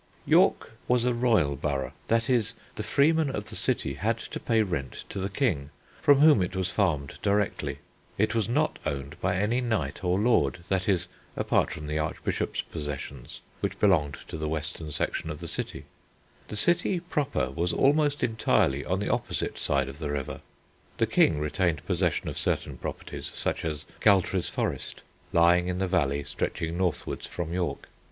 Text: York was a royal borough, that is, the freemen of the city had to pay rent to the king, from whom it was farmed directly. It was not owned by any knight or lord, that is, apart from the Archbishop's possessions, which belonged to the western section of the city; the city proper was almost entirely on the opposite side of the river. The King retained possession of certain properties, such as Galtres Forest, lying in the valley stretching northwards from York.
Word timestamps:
York 0.25 0.71
was 0.87 1.05
a 1.05 1.13
royal 1.13 1.55
borough, 1.55 1.93
that 2.07 2.27
is, 2.27 2.55
the 2.73 2.81
freemen 2.81 3.29
of 3.29 3.45
the 3.51 3.55
city 3.55 3.93
had 3.93 4.17
to 4.17 4.39
pay 4.39 4.63
rent 4.63 5.03
to 5.09 5.19
the 5.19 5.29
king, 5.29 5.69
from 6.01 6.17
whom 6.21 6.41
it 6.41 6.55
was 6.55 6.71
farmed 6.71 7.19
directly. 7.21 7.77
It 8.17 8.33
was 8.33 8.49
not 8.49 8.79
owned 8.83 9.21
by 9.21 9.35
any 9.35 9.61
knight 9.61 10.03
or 10.03 10.17
lord, 10.17 10.61
that 10.69 10.89
is, 10.89 11.07
apart 11.37 11.69
from 11.69 11.85
the 11.85 11.99
Archbishop's 11.99 12.63
possessions, 12.63 13.41
which 13.59 13.77
belonged 13.79 14.17
to 14.27 14.37
the 14.39 14.49
western 14.49 14.89
section 14.91 15.29
of 15.29 15.39
the 15.39 15.47
city; 15.47 15.85
the 16.47 16.57
city 16.57 16.99
proper 16.99 17.51
was 17.51 17.71
almost 17.71 18.23
entirely 18.23 18.83
on 18.83 19.01
the 19.01 19.11
opposite 19.11 19.59
side 19.59 19.87
of 19.87 19.99
the 19.99 20.09
river. 20.09 20.41
The 20.97 21.05
King 21.05 21.37
retained 21.39 21.85
possession 21.85 22.27
of 22.27 22.39
certain 22.39 22.75
properties, 22.75 23.27
such 23.35 23.63
as 23.63 23.85
Galtres 23.99 24.49
Forest, 24.49 25.03
lying 25.31 25.67
in 25.67 25.77
the 25.77 25.85
valley 25.85 26.23
stretching 26.23 26.75
northwards 26.75 27.27
from 27.27 27.53
York. 27.53 27.87